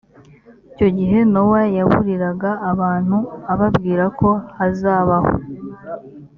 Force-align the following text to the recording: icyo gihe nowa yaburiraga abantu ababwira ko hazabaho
icyo 0.71 0.87
gihe 0.97 1.19
nowa 1.31 1.61
yaburiraga 1.77 2.51
abantu 2.71 3.17
ababwira 3.53 4.03
ko 4.19 4.29
hazabaho 4.57 5.33